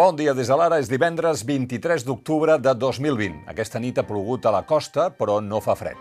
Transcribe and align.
Bon 0.00 0.16
dia 0.16 0.32
des 0.32 0.48
de 0.48 0.56
l'ara. 0.56 0.78
És 0.80 0.88
divendres 0.88 1.42
23 1.44 2.06
d'octubre 2.08 2.54
de 2.56 2.72
2020. 2.72 3.42
Aquesta 3.52 3.76
nit 3.84 3.98
ha 4.00 4.04
plogut 4.08 4.46
a 4.48 4.52
la 4.54 4.62
costa, 4.64 5.10
però 5.12 5.42
no 5.44 5.58
fa 5.60 5.74
fred. 5.76 5.98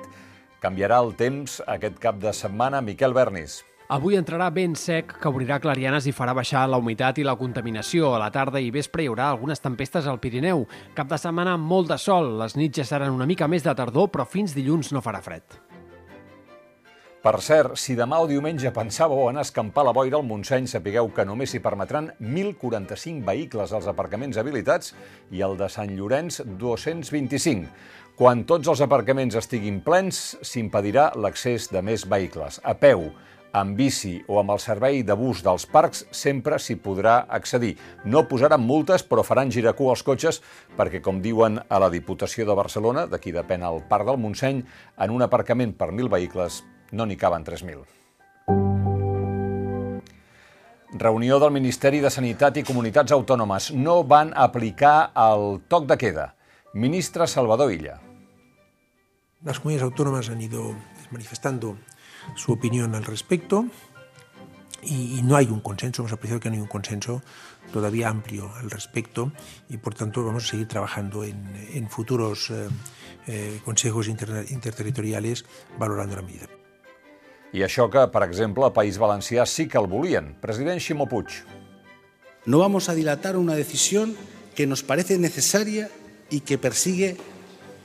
Canviarà 0.64 1.02
el 1.04 1.12
temps 1.20 1.58
aquest 1.68 1.98
cap 2.00 2.16
de 2.22 2.32
setmana. 2.32 2.80
Miquel 2.80 3.12
Bernis. 3.12 3.58
Avui 3.92 4.16
entrarà 4.16 4.48
vent 4.56 4.78
sec 4.80 5.12
que 5.20 5.28
obrirà 5.28 5.60
clarianes 5.60 6.08
i 6.08 6.16
farà 6.16 6.32
baixar 6.38 6.64
la 6.72 6.80
humitat 6.80 7.20
i 7.20 7.28
la 7.28 7.36
contaminació. 7.36 8.14
A 8.16 8.22
la 8.24 8.32
tarda 8.32 8.64
i 8.64 8.72
vespre 8.72 9.04
hi 9.04 9.10
haurà 9.12 9.34
algunes 9.34 9.60
tempestes 9.60 10.08
al 10.08 10.22
Pirineu. 10.24 10.64
Cap 10.96 11.12
de 11.12 11.20
setmana 11.20 11.58
molt 11.60 11.92
de 11.92 12.00
sol. 12.00 12.38
Les 12.40 12.56
nits 12.56 12.80
ja 12.80 12.88
seran 12.88 13.12
una 13.20 13.28
mica 13.28 13.52
més 13.52 13.68
de 13.68 13.76
tardor, 13.76 14.08
però 14.16 14.24
fins 14.24 14.56
dilluns 14.56 14.94
no 14.96 15.04
farà 15.04 15.20
fred. 15.20 15.60
Per 17.20 17.34
cert, 17.44 17.74
si 17.76 17.98
demà 18.00 18.22
o 18.24 18.28
diumenge 18.30 18.70
pensàveu 18.72 19.26
en 19.28 19.42
escampar 19.42 19.84
la 19.84 19.92
boira 19.92 20.16
al 20.16 20.24
Montseny, 20.24 20.70
sapigueu 20.72 21.10
que 21.12 21.26
només 21.28 21.52
s'hi 21.52 21.60
permetran 21.60 22.06
1.045 22.22 23.26
vehicles 23.28 23.74
als 23.76 23.90
aparcaments 23.92 24.40
habilitats 24.40 24.94
i 25.36 25.44
el 25.44 25.58
de 25.60 25.68
Sant 25.68 25.92
Llorenç 25.98 26.38
225. 26.62 27.68
Quan 28.16 28.46
tots 28.48 28.72
els 28.72 28.86
aparcaments 28.88 29.36
estiguin 29.36 29.82
plens, 29.84 30.38
s'impedirà 30.48 31.10
l'accés 31.20 31.68
de 31.74 31.84
més 31.84 32.08
vehicles. 32.08 32.62
A 32.64 32.78
peu, 32.80 33.10
amb 33.52 33.76
bici 33.76 34.16
o 34.32 34.40
amb 34.40 34.56
el 34.56 34.64
servei 34.64 35.04
de 35.04 35.20
bus 35.20 35.44
dels 35.44 35.68
parcs 35.68 36.06
sempre 36.16 36.56
s'hi 36.56 36.80
podrà 36.80 37.26
accedir. 37.28 37.76
No 38.08 38.30
posaran 38.32 38.64
multes, 38.64 39.04
però 39.04 39.28
faran 39.28 39.52
giracú 39.52 39.92
als 39.92 40.08
cotxes 40.08 40.40
perquè, 40.80 41.04
com 41.04 41.20
diuen 41.20 41.60
a 41.68 41.84
la 41.84 41.92
Diputació 41.92 42.48
de 42.48 42.56
Barcelona, 42.64 43.10
d'aquí 43.12 43.36
depèn 43.36 43.68
el 43.68 43.84
Parc 43.92 44.08
del 44.08 44.24
Montseny, 44.24 44.64
en 45.04 45.20
un 45.20 45.28
aparcament 45.28 45.76
per 45.76 45.92
1.000 45.92 46.16
vehicles 46.16 46.64
no 46.92 47.06
n'hi 47.06 47.18
caben 47.18 47.46
3.000. 47.46 47.86
Reunió 51.00 51.40
del 51.40 51.52
Ministeri 51.52 52.00
de 52.02 52.10
Sanitat 52.10 52.58
i 52.58 52.64
Comunitats 52.66 53.14
Autònomes. 53.14 53.72
No 53.78 54.04
van 54.04 54.34
aplicar 54.36 55.12
el 55.16 55.62
toc 55.70 55.86
de 55.88 55.98
queda. 56.02 56.34
Ministre 56.74 57.28
Salvador 57.28 57.72
Illa. 57.72 58.00
Las 59.44 59.60
comunidades 59.60 59.92
autónomas 59.92 60.30
han 60.30 60.42
ido 60.42 60.76
manifestando 61.12 61.78
su 62.36 62.52
opinión 62.52 62.96
al 62.96 63.06
respecto 63.06 63.66
y, 64.82 65.20
y, 65.20 65.22
no 65.22 65.36
hay 65.36 65.48
un 65.48 65.60
consenso, 65.62 66.02
hemos 66.02 66.14
apreciado 66.14 66.40
que 66.40 66.50
no 66.50 66.56
hay 66.56 66.62
un 66.62 66.68
consenso 66.68 67.22
todavía 67.72 68.10
amplio 68.10 68.52
al 68.56 68.70
respecto 68.70 69.32
y 69.70 69.78
por 69.78 69.94
tanto 69.94 70.24
vamos 70.24 70.46
a 70.46 70.48
seguir 70.48 70.68
trabajando 70.68 71.24
en, 71.24 71.68
en 71.74 71.90
futuros 71.90 72.50
eh, 72.50 72.68
eh, 73.28 73.62
consejos 73.64 74.08
inter, 74.08 74.46
interterritoriales 74.50 75.46
valorando 75.78 76.16
la 76.16 76.22
medida. 76.22 76.48
I 77.52 77.64
això 77.66 77.88
que, 77.90 78.04
per 78.14 78.22
exemple, 78.28 78.66
a 78.66 78.74
País 78.74 79.00
Valencià 79.02 79.46
sí 79.50 79.68
que 79.68 79.80
el 79.80 79.88
volien. 79.90 80.36
President 80.42 80.80
Ximo. 80.80 81.08
No 82.46 82.60
vamos 82.60 82.90
a 82.90 82.96
dilatar 82.96 83.38
una 83.38 83.56
decisión 83.56 84.16
que 84.56 84.68
nos 84.68 84.84
parece 84.84 85.18
necesaria 85.18 85.90
y 86.30 86.42
que 86.42 86.58
persigue 86.58 87.18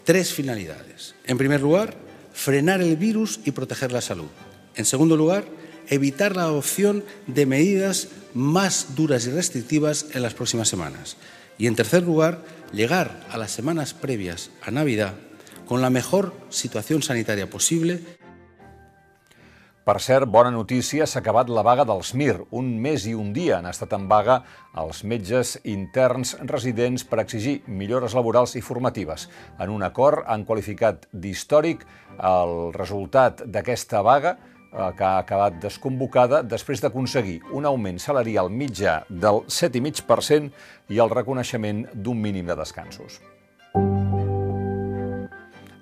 tres 0.04 0.32
finalidades. 0.32 1.14
En 1.24 1.38
primer 1.38 1.62
lugar, 1.62 1.94
frenar 2.32 2.82
el 2.82 2.96
virus 2.96 3.40
y 3.44 3.52
proteger 3.52 3.92
la 3.92 4.02
salud. 4.02 4.28
En 4.76 4.84
segundo 4.84 5.16
lugar, 5.16 5.44
evitar 5.88 6.36
la 6.36 6.42
adopción 6.42 7.04
de 7.26 7.46
medidas 7.46 8.08
más 8.34 8.94
duras 8.94 9.26
y 9.26 9.30
restrictivas 9.30 10.06
en 10.12 10.22
las 10.22 10.34
próximas 10.34 10.68
semanas. 10.68 11.16
Y 11.56 11.68
en 11.68 11.76
tercer 11.76 12.02
lugar, 12.02 12.44
llegar 12.72 13.24
a 13.30 13.38
las 13.38 13.52
semanas 13.52 13.94
previas 13.94 14.50
a 14.62 14.70
Navidad 14.70 15.14
con 15.66 15.80
la 15.80 15.90
mejor 15.90 16.34
situación 16.50 17.02
sanitaria 17.02 17.48
posible 17.48 18.00
per 19.84 19.98
cert, 20.00 20.24
bona 20.32 20.48
notícia, 20.48 21.04
s'ha 21.04 21.20
acabat 21.20 21.50
la 21.52 21.62
vaga 21.66 21.84
dels 21.84 22.14
MIR. 22.16 22.46
Un 22.56 22.70
mes 22.80 23.04
i 23.04 23.12
un 23.12 23.34
dia 23.36 23.58
han 23.58 23.68
estat 23.68 23.92
en 23.92 24.06
vaga 24.08 24.38
els 24.80 25.02
metges 25.04 25.58
interns 25.68 26.32
residents 26.48 27.04
per 27.04 27.20
exigir 27.20 27.58
millores 27.68 28.16
laborals 28.16 28.56
i 28.56 28.62
formatives. 28.64 29.28
En 29.60 29.74
un 29.74 29.84
acord 29.84 30.24
han 30.24 30.46
qualificat 30.48 31.04
d'històric 31.12 31.84
el 32.16 32.72
resultat 32.72 33.44
d'aquesta 33.44 34.00
vaga 34.00 34.38
eh, 34.38 34.88
que 34.96 35.04
ha 35.04 35.18
acabat 35.20 35.60
desconvocada 35.60 36.40
després 36.40 36.80
d'aconseguir 36.80 37.42
un 37.52 37.68
augment 37.68 38.00
salarial 38.00 38.48
mitjà 38.48 39.02
del 39.10 39.44
7,5% 39.52 40.50
i 40.96 41.04
el 41.04 41.12
reconeixement 41.12 41.90
d'un 41.92 42.24
mínim 42.24 42.48
de 42.48 42.56
descansos. 42.56 43.20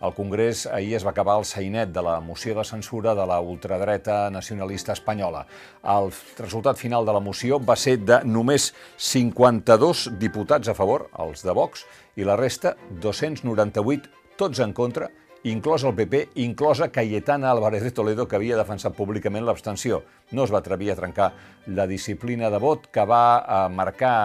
Al 0.02 0.14
Congrés 0.14 0.66
ahir 0.66 0.96
es 0.96 1.04
va 1.06 1.12
acabar 1.12 1.36
el 1.38 1.44
sainet 1.46 1.92
de 1.94 2.02
la 2.02 2.16
moció 2.18 2.56
de 2.56 2.64
censura 2.66 3.14
de 3.14 3.22
la 3.24 3.38
ultradreta 3.38 4.30
nacionalista 4.34 4.96
espanyola. 4.96 5.44
El 5.86 6.10
resultat 6.40 6.76
final 6.76 7.06
de 7.06 7.12
la 7.14 7.20
moció 7.22 7.60
va 7.62 7.76
ser 7.78 8.00
de 8.02 8.18
només 8.26 8.72
52 8.98 10.08
diputats 10.18 10.66
a 10.66 10.74
favor, 10.74 11.06
els 11.22 11.46
de 11.46 11.54
Vox, 11.54 11.86
i 12.18 12.26
la 12.26 12.34
resta 12.34 12.74
298, 12.98 14.10
tots 14.42 14.58
en 14.66 14.74
contra, 14.74 15.06
inclòs 15.46 15.86
el 15.86 15.94
PP, 15.94 16.24
inclosa 16.42 16.90
Cayetana 16.90 17.52
Álvarez 17.54 17.86
de 17.86 17.94
Toledo, 17.94 18.26
que 18.26 18.40
havia 18.40 18.58
defensat 18.58 18.98
públicament 18.98 19.46
l'abstenció. 19.46 20.02
No 20.34 20.42
es 20.42 20.50
va 20.50 20.64
atrevir 20.66 20.90
a 20.90 20.98
trencar 20.98 21.30
la 21.70 21.86
disciplina 21.86 22.50
de 22.50 22.58
vot 22.58 22.90
que 22.90 23.06
va 23.06 23.68
marcar 23.70 24.16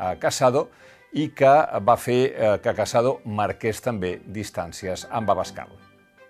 a 0.00 0.14
Casado, 0.16 0.70
i 1.12 1.28
que 1.34 1.52
va 1.86 1.96
fer 1.96 2.20
eh, 2.26 2.58
que 2.62 2.74
Casado 2.74 3.20
marqués 3.24 3.80
també 3.82 4.18
distàncies 4.26 5.06
amb 5.10 5.30
Abascal. 5.30 5.70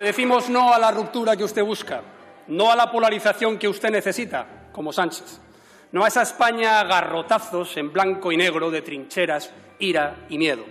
Decimos 0.01 0.51
no 0.51 0.73
a 0.75 0.79
la 0.79 0.91
ruptura 0.91 1.37
que 1.37 1.45
usted 1.45 1.65
busca, 1.65 2.03
no 2.49 2.71
a 2.71 2.77
la 2.77 2.91
polarización 2.91 3.59
que 3.59 3.69
usted 3.69 3.91
necesita, 3.91 4.47
como 4.73 4.93
Sánchez, 4.93 5.41
no 5.93 6.05
a 6.05 6.09
esa 6.09 6.23
España 6.23 6.81
a 6.81 6.85
garrotazos 6.85 7.77
en 7.77 7.93
blanco 7.93 8.31
y 8.33 8.37
negro 8.37 8.71
de 8.71 8.83
trincheras, 8.83 9.51
ira 9.79 10.27
y 10.29 10.39
miedo. 10.39 10.65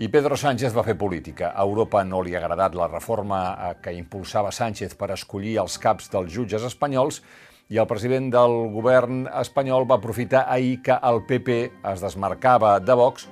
I 0.00 0.08
Pedro 0.08 0.32
Sánchez 0.34 0.72
va 0.72 0.80
fer 0.80 0.94
política. 0.96 1.50
A 1.52 1.60
Europa 1.60 2.00
no 2.08 2.22
li 2.24 2.32
ha 2.32 2.38
agradat 2.40 2.72
la 2.74 2.86
reforma 2.88 3.40
eh, 3.52 3.74
que 3.84 3.92
impulsava 3.92 4.48
Sánchez 4.48 4.94
per 4.96 5.10
escollir 5.12 5.58
els 5.60 5.76
caps 5.78 6.08
dels 6.08 6.32
jutges 6.32 6.64
espanyols 6.64 7.20
i 7.70 7.78
el 7.78 7.86
president 7.86 8.32
del 8.34 8.56
govern 8.74 9.28
espanyol 9.40 9.86
va 9.86 10.00
aprofitar 10.00 10.44
ahir 10.50 10.80
que 10.82 10.96
el 11.06 11.22
PP 11.26 11.58
es 11.92 12.02
desmarcava 12.02 12.74
de 12.82 12.96
Vox 12.98 13.28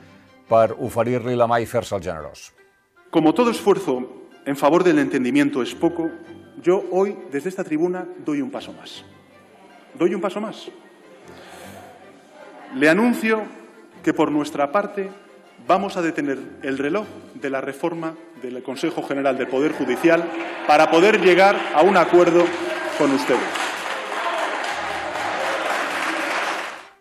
per 0.49 0.76
oferir-li 0.78 1.34
la 1.37 1.49
mà 1.50 1.59
i 1.59 1.66
fer-se 1.66 1.97
el 1.97 2.04
generós. 2.04 2.53
Como 3.10 3.34
todo 3.34 3.50
esfuerzo 3.50 3.99
en 4.47 4.56
favor 4.56 4.84
del 4.84 5.00
entendimiento 5.00 5.60
es 5.60 5.75
poco, 5.75 6.09
yo 6.62 6.84
hoy 6.93 7.16
desde 7.32 7.49
esta 7.49 7.65
tribuna 7.65 8.06
doy 8.25 8.41
un 8.41 8.50
paso 8.50 8.72
más. 8.72 9.04
Doy 9.99 10.15
un 10.15 10.21
paso 10.21 10.41
más. 10.41 10.70
Le 12.76 12.88
anuncio 12.88 13.43
que 14.05 14.15
por 14.15 14.31
nuestra 14.31 14.70
parte 14.70 15.10
vamos 15.66 15.97
a 15.97 16.03
detener 16.03 16.38
el 16.62 16.78
reloj 16.78 17.06
de 17.34 17.50
la 17.50 17.60
reforma 17.60 18.15
del 18.41 18.62
Consejo 18.62 19.03
General 19.03 19.37
del 19.37 19.49
Poder 19.49 19.72
Judicial 19.72 20.25
para 20.69 20.91
poder 20.91 21.20
llegar 21.20 21.56
a 21.75 21.82
un 21.82 21.97
acuerdo 21.97 22.44
con 22.99 23.10
ustedes. 23.10 23.78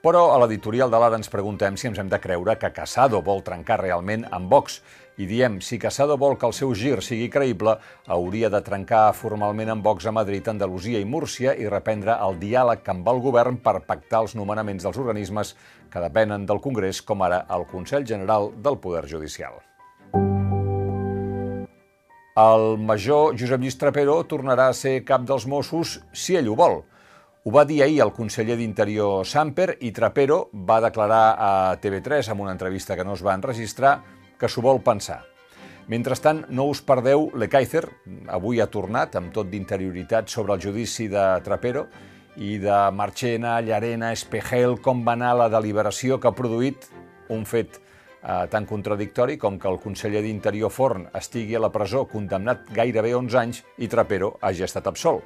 Però 0.07 0.22
a 0.31 0.38
l'editorial 0.40 0.88
de 0.88 1.00
l'Ara 1.03 1.18
ens 1.19 1.28
preguntem 1.28 1.75
si 1.75 1.90
ens 1.90 1.97
hem 2.00 2.07
de 2.07 2.18
creure 2.23 2.53
que 2.56 2.69
Casado 2.72 3.19
vol 3.19 3.41
trencar 3.44 3.75
realment 3.81 4.22
amb 4.31 4.47
Vox. 4.47 4.78
I 5.19 5.25
diem, 5.28 5.57
si 5.59 5.75
Casado 5.84 6.16
vol 6.16 6.38
que 6.40 6.47
el 6.47 6.56
seu 6.56 6.72
gir 6.79 7.01
sigui 7.03 7.28
creïble, 7.28 7.73
hauria 8.16 8.47
de 8.47 8.62
trencar 8.63 9.12
formalment 9.19 9.73
amb 9.73 9.84
Vox 9.84 10.07
a 10.07 10.16
Madrid, 10.16 10.47
Andalusia 10.47 11.03
i 11.03 11.09
Múrcia 11.12 11.57
i 11.59 11.67
reprendre 11.67 12.16
el 12.23 12.40
diàleg 12.40 12.88
amb 12.88 13.12
el 13.12 13.19
govern 13.19 13.59
per 13.59 13.81
pactar 13.84 14.23
els 14.23 14.38
nomenaments 14.40 14.88
dels 14.88 15.03
organismes 15.03 15.57
que 15.91 16.07
depenen 16.07 16.47
del 16.47 16.63
Congrés, 16.63 17.03
com 17.03 17.28
ara 17.28 17.44
el 17.51 17.67
Consell 17.67 18.07
General 18.07 18.53
del 18.63 18.79
Poder 18.79 19.09
Judicial. 19.12 19.59
El 22.40 22.78
major 22.79 23.35
Josep 23.35 23.59
Lluís 23.59 23.75
Trapero 23.75 24.22
tornarà 24.23 24.72
a 24.72 24.84
ser 24.85 25.01
cap 25.03 25.28
dels 25.28 25.44
Mossos 25.51 26.00
si 26.16 26.40
ell 26.40 26.47
ho 26.47 26.55
vol. 26.55 26.85
Ho 27.43 27.51
va 27.53 27.63
dir 27.66 27.81
ahir 27.84 28.01
el 28.03 28.11
conseller 28.11 28.57
d'Interior 28.59 29.25
Samper 29.25 29.78
i 29.85 29.91
Trapero 29.95 30.49
va 30.67 30.81
declarar 30.84 31.23
a 31.37 31.51
TV3 31.79 32.31
en 32.34 32.41
una 32.41 32.51
entrevista 32.51 32.95
que 32.97 33.05
no 33.05 33.13
es 33.13 33.23
va 33.23 33.35
enregistrar 33.37 34.01
que 34.39 34.49
s'ho 34.49 34.63
vol 34.66 34.81
pensar. 34.84 35.22
Mentrestant, 35.87 36.43
no 36.49 36.66
us 36.67 36.81
perdeu 36.84 37.29
l'Ekaizer, 37.39 37.85
avui 38.35 38.59
ha 38.59 38.67
tornat 38.67 39.16
amb 39.16 39.31
tot 39.31 39.47
d'interioritat 39.47 40.28
sobre 40.28 40.57
el 40.57 40.63
judici 40.66 41.07
de 41.07 41.23
Trapero 41.45 41.85
i 42.43 42.57
de 42.59 42.79
Marchena, 42.91 43.61
Llarena, 43.61 44.11
Espejel, 44.11 44.81
com 44.83 45.05
va 45.05 45.16
anar 45.16 45.35
la 45.37 45.47
deliberació 45.53 46.19
que 46.19 46.28
ha 46.28 46.35
produït 46.35 46.90
un 47.31 47.45
fet 47.47 47.79
eh, 47.79 48.43
tan 48.51 48.67
contradictori 48.67 49.37
com 49.40 49.55
que 49.55 49.72
el 49.72 49.79
conseller 49.79 50.25
d'Interior 50.25 50.73
Forn 50.73 51.07
estigui 51.16 51.55
a 51.55 51.63
la 51.63 51.72
presó 51.72 52.03
condemnat 52.11 52.67
gairebé 52.75 53.16
11 53.16 53.40
anys 53.40 53.63
i 53.78 53.87
Trapero 53.87 54.35
hagi 54.41 54.67
estat 54.67 54.91
absolt. 54.91 55.23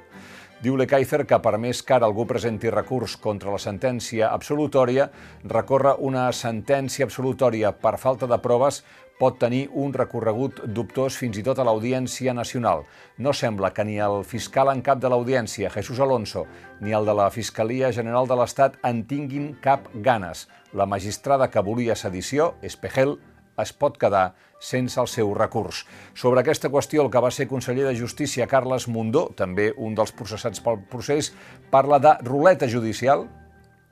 Diu 0.62 0.76
Lekaizer 0.78 1.24
que 1.26 1.40
per 1.42 1.56
més 1.58 1.80
que 1.82 1.96
ara 1.96 2.06
algú 2.06 2.22
presenti 2.30 2.70
recurs 2.70 3.16
contra 3.18 3.50
la 3.50 3.58
sentència 3.58 4.28
absolutòria, 4.30 5.08
recorre 5.50 5.96
una 6.06 6.28
sentència 6.30 7.08
absolutòria 7.08 7.72
per 7.74 7.96
falta 7.98 8.28
de 8.30 8.38
proves 8.44 8.78
pot 9.18 9.40
tenir 9.42 9.64
un 9.74 9.90
recorregut 9.94 10.60
dubtós 10.76 11.16
fins 11.18 11.40
i 11.40 11.42
tot 11.48 11.58
a 11.58 11.66
l'Audiència 11.66 12.30
Nacional. 12.34 12.84
No 13.18 13.34
sembla 13.34 13.72
que 13.74 13.82
ni 13.86 13.98
el 13.98 14.22
fiscal 14.22 14.70
en 14.70 14.84
cap 14.86 15.02
de 15.02 15.10
l'Audiència, 15.10 15.70
Jesús 15.74 15.98
Alonso, 15.98 16.46
ni 16.78 16.94
el 16.94 17.10
de 17.10 17.18
la 17.18 17.28
Fiscalia 17.34 17.90
General 17.90 18.30
de 18.30 18.38
l'Estat 18.38 18.78
en 18.86 19.02
tinguin 19.10 19.52
cap 19.66 19.90
ganes. 19.94 20.46
La 20.72 20.86
magistrada 20.86 21.50
que 21.50 21.66
volia 21.66 21.98
sedició, 21.98 22.52
Espejel, 22.62 23.18
es 23.60 23.72
pot 23.72 23.98
quedar 24.00 24.32
sense 24.62 25.00
el 25.00 25.10
seu 25.10 25.34
recurs. 25.34 25.82
Sobre 26.14 26.40
aquesta 26.40 26.70
qüestió, 26.70 27.02
el 27.02 27.10
que 27.10 27.20
va 27.20 27.32
ser 27.34 27.48
conseller 27.50 27.88
de 27.88 27.96
Justícia, 27.98 28.46
Carles 28.46 28.86
Mundó, 28.88 29.28
també 29.36 29.72
un 29.76 29.96
dels 29.98 30.14
processats 30.14 30.62
pel 30.62 30.80
procés, 30.90 31.32
parla 31.70 31.98
de 31.98 32.14
ruleta 32.22 32.70
judicial 32.70 33.26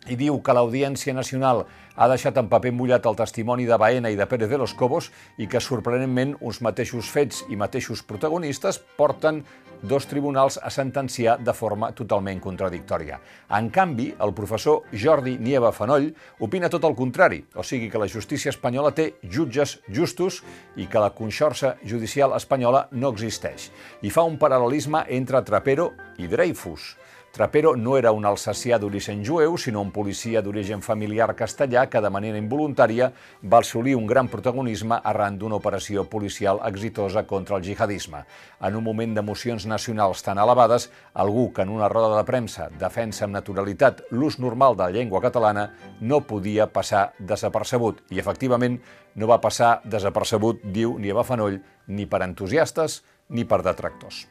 i 0.08 0.16
diu 0.16 0.40
que 0.40 0.54
l'Audiència 0.56 1.12
Nacional 1.12 1.66
ha 2.00 2.06
deixat 2.08 2.38
en 2.40 2.48
paper 2.48 2.72
mullat 2.72 3.04
el 3.04 3.18
testimoni 3.18 3.66
de 3.68 3.76
Baena 3.76 4.08
i 4.08 4.16
de 4.16 4.26
Pérez 4.26 4.48
de 4.48 4.58
los 4.58 4.72
Cobos 4.72 5.10
i 5.36 5.48
que, 5.50 5.60
sorprenentment, 5.60 6.36
uns 6.40 6.62
mateixos 6.64 7.10
fets 7.12 7.42
i 7.52 7.58
mateixos 7.60 8.00
protagonistes 8.06 8.80
porten 8.96 9.42
dos 9.82 10.06
tribunals 10.06 10.58
a 10.62 10.70
sentenciar 10.70 11.38
de 11.40 11.52
forma 11.56 11.90
totalment 11.96 12.40
contradictòria. 12.40 13.20
En 13.56 13.70
canvi, 13.72 14.10
el 14.20 14.32
professor 14.36 14.84
Jordi 14.92 15.36
Nieva 15.40 15.72
Fanoll 15.72 16.10
opina 16.40 16.68
tot 16.72 16.84
el 16.88 16.96
contrari, 16.96 17.42
o 17.54 17.64
sigui 17.64 17.90
que 17.90 18.00
la 18.00 18.08
justícia 18.08 18.52
espanyola 18.52 18.92
té 18.96 19.14
jutges 19.22 19.78
justos 19.88 20.42
i 20.76 20.86
que 20.86 21.00
la 21.00 21.12
conxorça 21.16 21.76
judicial 21.84 22.36
espanyola 22.36 22.86
no 22.92 23.12
existeix. 23.12 23.70
I 24.02 24.12
fa 24.12 24.24
un 24.24 24.38
paral·lelisme 24.40 25.04
entre 25.08 25.44
Trapero 25.44 25.92
i 26.18 26.28
Dreyfus. 26.28 26.94
Trapero 27.30 27.76
no 27.76 27.92
era 27.94 28.10
un 28.10 28.24
alsacià 28.26 28.74
d'origen 28.82 29.20
jueu, 29.22 29.54
sinó 29.54 29.84
un 29.84 29.92
policia 29.94 30.40
d'origen 30.42 30.80
familiar 30.82 31.28
castellà 31.38 31.84
que 31.86 32.00
de 32.02 32.10
manera 32.10 32.40
involuntària 32.42 33.12
va 33.52 33.60
assolir 33.62 33.94
un 33.94 34.08
gran 34.10 34.26
protagonisme 34.26 34.98
arran 34.98 35.36
d'una 35.38 35.60
operació 35.60 36.02
policial 36.10 36.58
exitosa 36.66 37.22
contra 37.30 37.60
el 37.60 37.62
jihadisme. 37.62 38.24
En 38.66 38.74
un 38.74 38.82
moment 38.82 39.14
d'emocions 39.14 39.68
nacionals 39.70 40.24
tan 40.26 40.42
elevades, 40.42 40.88
algú 41.14 41.52
que 41.54 41.62
en 41.62 41.70
una 41.70 41.88
roda 41.88 42.16
de 42.16 42.26
premsa 42.26 42.66
defensa 42.82 43.28
amb 43.28 43.38
naturalitat 43.38 44.02
l'ús 44.10 44.40
normal 44.42 44.74
de 44.74 44.88
la 44.88 44.96
llengua 44.98 45.22
catalana 45.22 45.68
no 46.00 46.24
podia 46.26 46.66
passar 46.66 47.12
desapercebut. 47.20 48.02
I, 48.10 48.18
efectivament, 48.18 48.80
no 49.14 49.30
va 49.30 49.38
passar 49.38 49.78
desapercebut, 49.84 50.66
diu 50.66 50.98
Nieva 50.98 51.22
Fanoll, 51.22 51.62
ni 51.86 52.10
per 52.10 52.24
entusiastes 52.26 53.04
ni 53.30 53.46
per 53.46 53.62
detractors. 53.62 54.26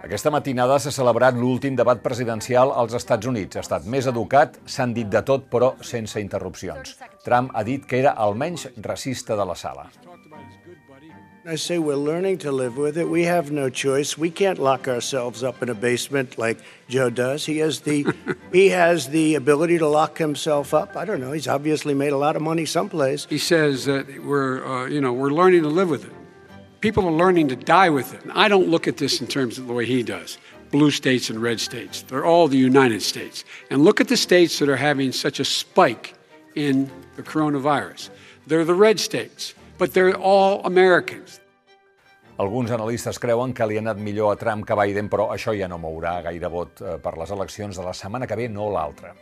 Aquesta 0.00 0.30
matinada 0.32 0.78
s'ha 0.80 0.90
celebrat 0.96 1.36
l'últim 1.36 1.74
debat 1.76 1.98
presidencial 2.00 2.70
als 2.72 2.94
Estats 2.96 3.28
Units. 3.28 3.58
Ha 3.58 3.64
estat 3.66 3.84
més 3.84 4.06
educat, 4.08 4.56
s'han 4.64 4.94
dit 4.96 5.08
de 5.12 5.20
tot, 5.20 5.44
però 5.52 5.74
sense 5.84 6.20
interrupcions. 6.22 6.94
Trump 7.26 7.50
ha 7.52 7.64
dit 7.68 7.84
que 7.84 8.00
era 8.00 8.14
el 8.24 8.32
menys 8.32 8.70
racista 8.80 9.36
de 9.36 9.44
la 9.44 9.54
sala. 9.54 9.90
I 11.44 11.56
say 11.56 11.78
we're 11.78 11.96
learning 11.96 12.38
to 12.38 12.52
live 12.52 12.76
with 12.76 12.96
it. 12.96 13.08
We 13.08 13.24
have 13.24 13.50
no 13.50 13.70
choice. 13.70 14.16
We 14.16 14.30
can't 14.30 14.58
lock 14.58 14.88
ourselves 14.88 15.42
up 15.42 15.62
in 15.62 15.68
a 15.70 15.74
basement 15.74 16.38
like 16.38 16.58
Joe 16.88 17.10
does. 17.10 17.46
He 17.46 17.58
has 17.58 17.80
the 17.80 18.06
he 18.52 18.68
has 18.68 19.08
the 19.08 19.34
ability 19.36 19.78
to 19.78 19.88
lock 19.88 20.18
himself 20.18 20.74
up. 20.74 20.96
I 20.96 21.04
don't 21.06 21.20
know. 21.20 21.32
He's 21.32 21.48
obviously 21.48 21.94
made 21.94 22.12
a 22.12 22.18
lot 22.18 22.36
of 22.36 22.42
money 22.42 22.66
someplace. 22.66 23.26
He 23.28 23.38
says 23.38 23.86
that 23.86 24.22
we're 24.22 24.64
uh, 24.64 24.86
you 24.86 25.00
know 25.00 25.14
we're 25.14 25.32
learning 25.32 25.62
to 25.62 25.68
live 25.68 25.88
with 25.88 26.04
it. 26.04 26.19
People 26.80 27.06
are 27.06 27.12
learning 27.12 27.48
to 27.48 27.56
die 27.56 27.90
with 27.90 28.14
it. 28.14 28.22
I 28.32 28.48
don't 28.48 28.68
look 28.68 28.88
at 28.88 28.96
this 28.96 29.20
in 29.20 29.26
terms 29.26 29.58
of 29.58 29.66
the 29.66 29.74
way 29.74 29.84
he 29.84 30.02
does 30.02 30.38
blue 30.70 30.90
states 30.90 31.30
and 31.30 31.42
red 31.42 31.60
states. 31.60 32.02
They're 32.02 32.24
all 32.24 32.48
the 32.48 32.56
United 32.56 33.02
States. 33.02 33.44
And 33.70 33.84
look 33.84 34.00
at 34.00 34.08
the 34.08 34.16
states 34.16 34.60
that 34.60 34.68
are 34.68 34.76
having 34.76 35.12
such 35.12 35.40
a 35.40 35.44
spike 35.44 36.14
in 36.54 36.88
the 37.16 37.22
coronavirus. 37.22 38.10
They're 38.46 38.64
the 38.64 38.74
red 38.74 39.00
states, 39.00 39.52
but 39.78 39.92
they're 39.92 40.16
all 40.16 40.64
Americans. 40.64 41.40
Alguns 42.38 42.70
analistes 42.70 43.18
creuen 43.18 43.52
que 43.52 43.66
li 43.66 43.76
ha 43.76 43.82
anat 43.82 43.98
millor 43.98 44.32
a 44.32 44.36
Trump 44.36 44.64
que 44.64 44.72
a 44.72 44.78
Biden, 44.78 45.10
però 45.10 45.28
això 45.34 45.52
ja 45.58 45.68
no 45.68 45.76
mourà 45.76 46.22
gaire 46.24 46.48
vot 46.48 46.80
eh, 46.80 46.96
per 47.02 47.18
les 47.18 47.30
eleccions 47.34 47.76
de 47.76 47.84
la 47.84 47.92
setmana 47.92 48.26
que 48.30 48.38
ve, 48.38 48.48
no 48.48 48.70
l'altra. 48.72 49.12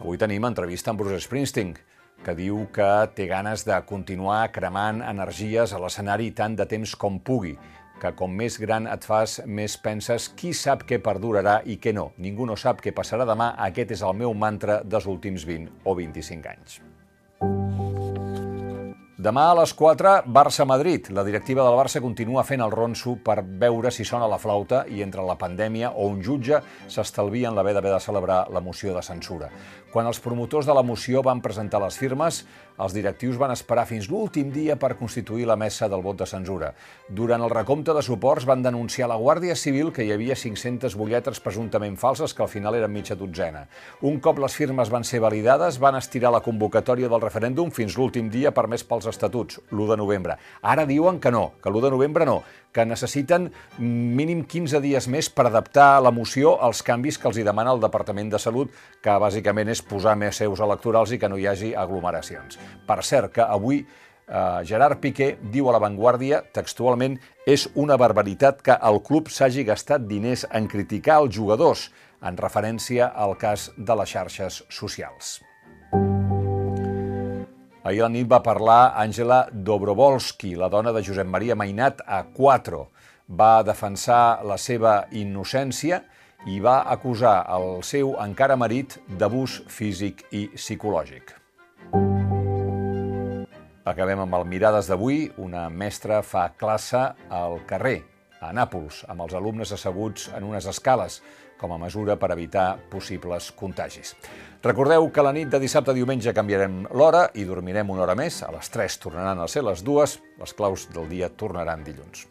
Avui 0.00 0.16
tenim 0.16 0.46
entrevista 0.48 0.94
amb 0.94 1.02
Bruce 1.02 1.26
Springsteen 1.26 1.74
que 2.24 2.34
diu 2.36 2.66
que 2.74 2.88
té 3.16 3.26
ganes 3.30 3.64
de 3.64 3.76
continuar 3.88 4.50
cremant 4.52 5.00
energies 5.06 5.72
a 5.72 5.80
l'escenari 5.80 6.30
tant 6.36 6.56
de 6.58 6.66
temps 6.68 6.94
com 7.00 7.18
pugui, 7.24 7.54
que 8.00 8.12
com 8.16 8.32
més 8.32 8.56
gran 8.60 8.88
et 8.88 9.04
fas, 9.04 9.40
més 9.46 9.76
penses 9.80 10.30
qui 10.36 10.54
sap 10.56 10.86
què 10.88 11.00
perdurarà 11.04 11.60
i 11.64 11.76
què 11.80 11.92
no. 11.96 12.10
Ningú 12.18 12.48
no 12.48 12.56
sap 12.56 12.80
què 12.84 12.94
passarà 12.96 13.28
demà. 13.28 13.52
Aquest 13.68 13.96
és 13.98 14.04
el 14.06 14.16
meu 14.16 14.32
mantra 14.34 14.80
dels 14.84 15.08
últims 15.10 15.44
20 15.48 15.84
o 15.84 15.96
25 16.00 16.54
anys. 16.56 16.80
Demà 19.20 19.50
a 19.50 19.56
les 19.58 19.74
4, 19.76 20.10
Barça-Madrid. 20.32 21.10
La 21.12 21.20
directiva 21.26 21.60
del 21.66 21.74
Barça 21.76 22.00
continua 22.00 22.40
fent 22.48 22.62
el 22.64 22.70
ronso 22.72 23.18
per 23.20 23.42
veure 23.44 23.90
si 23.92 24.06
sona 24.08 24.28
la 24.32 24.38
flauta 24.40 24.86
i 24.88 25.02
entre 25.04 25.20
la 25.28 25.36
pandèmia 25.36 25.90
o 25.92 26.06
un 26.08 26.22
jutge 26.24 26.62
s'estalvien 26.88 27.52
l'haver 27.52 27.74
d'haver 27.76 27.92
de 27.92 28.00
celebrar 28.00 28.38
la 28.48 28.62
moció 28.64 28.94
de 28.96 29.02
censura. 29.04 29.50
Quan 29.90 30.06
els 30.06 30.20
promotors 30.22 30.68
de 30.68 30.74
la 30.76 30.84
moció 30.86 31.18
van 31.26 31.40
presentar 31.42 31.80
les 31.82 31.96
firmes, 31.98 32.44
els 32.80 32.92
directius 32.94 33.34
van 33.40 33.50
esperar 33.50 33.88
fins 33.88 34.06
l'últim 34.08 34.52
dia 34.54 34.76
per 34.78 34.94
constituir 34.94 35.48
la 35.50 35.56
mesa 35.58 35.88
del 35.90 36.04
vot 36.04 36.20
de 36.20 36.28
censura. 36.30 36.68
Durant 37.08 37.42
el 37.42 37.50
recompte 37.50 37.92
de 37.96 38.04
suports 38.06 38.46
van 38.46 38.62
denunciar 38.62 39.08
a 39.08 39.10
la 39.12 39.18
Guàrdia 39.18 39.56
Civil 39.58 39.90
que 39.92 40.06
hi 40.06 40.12
havia 40.14 40.36
500 40.38 40.94
butlletres 40.94 41.42
presumptament 41.42 41.98
falses 41.98 42.32
que 42.32 42.44
al 42.46 42.52
final 42.52 42.78
eren 42.78 42.94
mitja 42.94 43.18
dotzena. 43.18 43.64
Un 44.06 44.20
cop 44.22 44.38
les 44.38 44.54
firmes 44.54 44.94
van 44.94 45.04
ser 45.04 45.20
validades, 45.26 45.80
van 45.82 45.98
estirar 45.98 46.30
la 46.30 46.44
convocatòria 46.46 47.10
del 47.10 47.26
referèndum 47.26 47.74
fins 47.74 47.98
l'últim 47.98 48.30
dia 48.30 48.54
permès 48.54 48.86
pels 48.86 49.10
estatuts, 49.10 49.58
l'1 49.72 49.90
de 49.90 49.98
novembre. 49.98 50.38
Ara 50.62 50.86
diuen 50.86 51.18
que 51.18 51.34
no, 51.34 51.58
que 51.58 51.68
l'1 51.68 51.88
de 51.88 51.94
novembre 51.98 52.30
no, 52.30 52.44
que 52.72 52.86
necessiten 52.86 53.48
mínim 53.78 54.44
15 54.44 54.80
dies 54.82 55.08
més 55.10 55.30
per 55.30 55.46
adaptar 55.48 56.00
la 56.02 56.12
moció 56.14 56.56
als 56.62 56.82
canvis 56.86 57.18
que 57.18 57.28
els 57.30 57.40
hi 57.40 57.46
demana 57.46 57.74
el 57.74 57.82
Departament 57.82 58.30
de 58.30 58.38
Salut, 58.38 58.70
que 59.02 59.16
bàsicament 59.22 59.72
és 59.72 59.82
posar 59.82 60.16
més 60.18 60.38
seus 60.42 60.60
electorals 60.60 61.12
i 61.12 61.18
que 61.18 61.28
no 61.28 61.38
hi 61.38 61.48
hagi 61.50 61.74
aglomeracions. 61.74 62.58
Per 62.86 63.00
cert, 63.02 63.32
que 63.34 63.42
avui 63.42 63.82
eh, 63.82 64.60
Gerard 64.64 65.00
Piqué 65.02 65.34
diu 65.52 65.68
a 65.68 65.76
La 65.76 65.82
Vanguardia, 65.82 66.42
textualment, 66.54 67.18
és 67.46 67.66
una 67.74 67.98
barbaritat 68.00 68.62
que 68.62 68.78
el 68.90 69.02
club 69.02 69.28
s'hagi 69.28 69.66
gastat 69.66 70.06
diners 70.06 70.46
en 70.54 70.70
criticar 70.70 71.20
els 71.24 71.34
jugadors, 71.36 71.90
en 72.22 72.36
referència 72.36 73.12
al 73.16 73.38
cas 73.40 73.70
de 73.76 73.96
les 73.96 74.16
xarxes 74.16 74.64
socials. 74.68 75.40
Ahir 77.82 78.02
a 78.02 78.10
la 78.10 78.12
nit 78.12 78.26
va 78.28 78.42
parlar 78.44 78.92
Àngela 79.00 79.46
Dobrovolski, 79.52 80.50
la 80.52 80.68
dona 80.68 80.92
de 80.92 81.00
Josep 81.00 81.24
Maria 81.24 81.54
Mainat, 81.56 82.02
a 82.04 82.26
4. 82.36 82.80
Va 83.40 83.62
defensar 83.64 84.42
la 84.44 84.58
seva 84.60 85.06
innocència 85.16 86.02
i 86.44 86.58
va 86.60 86.82
acusar 86.92 87.38
el 87.56 87.80
seu 87.80 88.12
encara 88.20 88.58
marit 88.60 88.98
d'abús 89.08 89.62
físic 89.72 90.26
i 90.28 90.50
psicològic. 90.52 91.32
Acabem 93.88 94.26
amb 94.26 94.36
el 94.36 94.44
Mirades 94.44 94.92
d'avui. 94.92 95.30
Una 95.40 95.70
mestra 95.72 96.20
fa 96.20 96.50
classe 96.60 97.00
al 97.32 97.62
carrer, 97.64 98.02
a 98.44 98.52
Nàpols, 98.52 99.06
amb 99.08 99.24
els 99.24 99.32
alumnes 99.32 99.72
asseguts 99.72 100.28
en 100.36 100.44
unes 100.52 100.68
escales 100.68 101.22
com 101.60 101.76
a 101.76 101.78
mesura 101.78 102.16
per 102.16 102.32
evitar 102.32 102.80
possibles 102.90 103.52
contagis. 103.52 104.16
Recordeu 104.64 105.10
que 105.12 105.24
la 105.24 105.36
nit 105.36 105.52
de 105.52 105.60
dissabte 105.60 105.92
a 105.92 105.96
diumenge 105.96 106.34
canviarem 106.36 106.82
l'hora 106.96 107.26
i 107.36 107.44
dormirem 107.48 107.92
una 107.92 108.08
hora 108.08 108.16
més. 108.16 108.42
A 108.42 108.50
les 108.56 108.72
3 108.72 109.00
tornaran 109.04 109.40
a 109.40 109.48
ser 109.48 109.64
les 109.68 109.84
dues. 109.84 110.18
Les 110.40 110.56
claus 110.56 110.88
del 110.92 111.08
dia 111.12 111.28
tornaran 111.28 111.84
dilluns. 111.84 112.26